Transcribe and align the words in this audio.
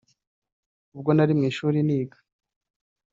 Ubwo 0.95 1.09
nari 1.13 1.33
mu 1.37 1.43
ishuri 1.51 1.77
niga 1.87 2.17